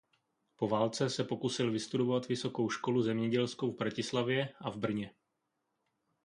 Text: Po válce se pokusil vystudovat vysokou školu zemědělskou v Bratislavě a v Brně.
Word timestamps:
Po 0.55 0.67
válce 0.67 1.09
se 1.09 1.23
pokusil 1.23 1.71
vystudovat 1.71 2.27
vysokou 2.27 2.69
školu 2.69 3.01
zemědělskou 3.01 3.71
v 3.71 3.77
Bratislavě 3.77 4.49
a 4.61 4.69
v 4.69 4.77
Brně. 4.77 5.13